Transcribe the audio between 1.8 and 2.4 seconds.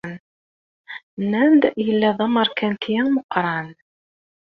yella d